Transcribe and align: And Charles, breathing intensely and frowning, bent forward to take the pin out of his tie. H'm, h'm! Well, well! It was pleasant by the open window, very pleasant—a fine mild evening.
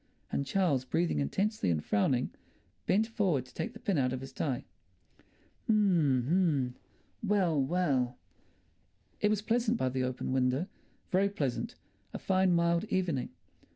And 0.31 0.47
Charles, 0.47 0.83
breathing 0.83 1.19
intensely 1.19 1.69
and 1.69 1.85
frowning, 1.85 2.31
bent 2.87 3.05
forward 3.05 3.45
to 3.45 3.53
take 3.53 3.73
the 3.73 3.79
pin 3.79 3.99
out 3.99 4.11
of 4.11 4.21
his 4.21 4.33
tie. 4.33 4.65
H'm, 5.67 6.23
h'm! 6.25 6.75
Well, 7.21 7.61
well! 7.61 8.17
It 9.21 9.29
was 9.29 9.43
pleasant 9.43 9.77
by 9.77 9.89
the 9.89 10.01
open 10.01 10.31
window, 10.33 10.65
very 11.11 11.29
pleasant—a 11.29 12.17
fine 12.17 12.51
mild 12.51 12.85
evening. 12.85 13.29